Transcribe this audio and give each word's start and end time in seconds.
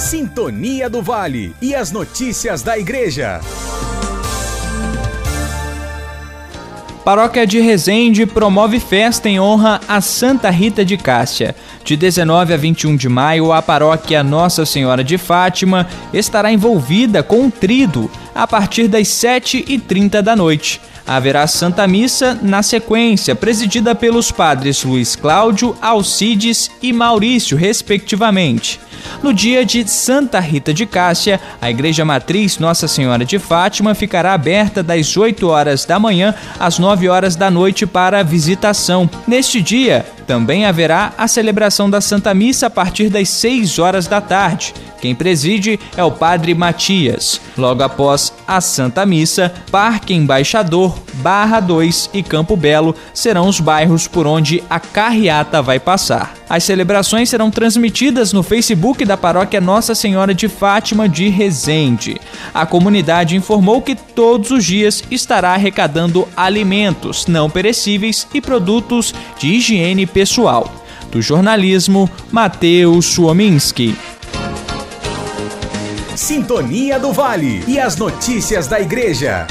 Sintonia 0.00 0.88
do 0.88 1.02
Vale 1.02 1.54
e 1.60 1.74
as 1.74 1.92
notícias 1.92 2.62
da 2.62 2.78
Igreja. 2.78 3.38
Paróquia 7.04 7.46
de 7.46 7.60
Resende 7.60 8.24
promove 8.24 8.80
festa 8.80 9.28
em 9.28 9.38
honra 9.38 9.78
a 9.86 10.00
Santa 10.00 10.48
Rita 10.48 10.86
de 10.86 10.96
Cássia. 10.96 11.54
De 11.84 11.96
19 11.96 12.54
a 12.54 12.56
21 12.56 12.96
de 12.96 13.10
maio, 13.10 13.52
a 13.52 13.60
paróquia 13.60 14.24
Nossa 14.24 14.64
Senhora 14.64 15.04
de 15.04 15.18
Fátima 15.18 15.86
estará 16.14 16.50
envolvida 16.50 17.22
com 17.22 17.40
um 17.40 17.50
trido 17.50 18.10
a 18.34 18.46
partir 18.46 18.88
das 18.88 19.08
7h30 19.08 20.22
da 20.22 20.34
noite. 20.34 20.80
Haverá 21.06 21.46
Santa 21.46 21.86
Missa 21.88 22.38
na 22.40 22.62
sequência, 22.62 23.34
presidida 23.34 23.94
pelos 23.94 24.30
padres 24.30 24.84
Luiz 24.84 25.16
Cláudio, 25.16 25.76
Alcides 25.80 26.70
e 26.80 26.92
Maurício, 26.92 27.56
respectivamente. 27.56 28.78
No 29.22 29.32
dia 29.32 29.64
de 29.64 29.88
Santa 29.88 30.38
Rita 30.38 30.72
de 30.72 30.86
Cássia, 30.86 31.40
a 31.60 31.70
Igreja 31.70 32.04
Matriz 32.04 32.58
Nossa 32.58 32.86
Senhora 32.86 33.24
de 33.24 33.38
Fátima 33.38 33.94
ficará 33.94 34.34
aberta 34.34 34.82
das 34.82 35.16
8 35.16 35.46
horas 35.48 35.84
da 35.84 35.98
manhã 35.98 36.34
às 36.58 36.78
9 36.78 37.08
horas 37.08 37.34
da 37.34 37.50
noite 37.50 37.86
para 37.86 38.22
visitação. 38.22 39.08
Neste 39.26 39.60
dia, 39.60 40.06
também 40.30 40.64
haverá 40.64 41.12
a 41.18 41.26
celebração 41.26 41.90
da 41.90 42.00
Santa 42.00 42.32
Missa 42.32 42.68
a 42.68 42.70
partir 42.70 43.08
das 43.08 43.28
6 43.30 43.80
horas 43.80 44.06
da 44.06 44.20
tarde. 44.20 44.72
Quem 45.00 45.12
preside 45.12 45.76
é 45.96 46.04
o 46.04 46.12
Padre 46.12 46.54
Matias. 46.54 47.40
Logo 47.58 47.82
após 47.82 48.32
a 48.46 48.60
Santa 48.60 49.04
Missa, 49.04 49.52
Parque 49.72 50.14
Embaixador, 50.14 50.96
Barra 51.14 51.58
2 51.58 52.10
e 52.14 52.22
Campo 52.22 52.56
Belo 52.56 52.94
serão 53.12 53.48
os 53.48 53.58
bairros 53.58 54.06
por 54.06 54.24
onde 54.24 54.62
a 54.70 54.78
carreata 54.78 55.60
vai 55.60 55.80
passar. 55.80 56.39
As 56.50 56.64
celebrações 56.64 57.30
serão 57.30 57.48
transmitidas 57.48 58.32
no 58.32 58.42
Facebook 58.42 59.04
da 59.04 59.16
Paróquia 59.16 59.60
Nossa 59.60 59.94
Senhora 59.94 60.34
de 60.34 60.48
Fátima 60.48 61.08
de 61.08 61.28
Resende. 61.28 62.20
A 62.52 62.66
comunidade 62.66 63.36
informou 63.36 63.80
que 63.80 63.94
todos 63.94 64.50
os 64.50 64.64
dias 64.64 65.04
estará 65.12 65.50
arrecadando 65.50 66.26
alimentos 66.36 67.28
não 67.28 67.48
perecíveis 67.48 68.26
e 68.34 68.40
produtos 68.40 69.14
de 69.38 69.46
higiene 69.46 70.06
pessoal. 70.06 70.68
Do 71.12 71.22
jornalismo, 71.22 72.10
Matheus 72.32 73.06
Suominski. 73.06 73.96
Sintonia 76.16 76.98
do 76.98 77.12
Vale 77.12 77.62
e 77.68 77.78
as 77.78 77.96
notícias 77.96 78.66
da 78.66 78.80
Igreja. 78.80 79.46